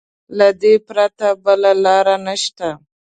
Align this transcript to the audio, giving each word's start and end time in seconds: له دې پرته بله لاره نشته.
له 0.37 0.47
دې 0.61 0.73
پرته 0.87 1.27
بله 1.43 1.71
لاره 1.85 2.15
نشته. 2.27 2.67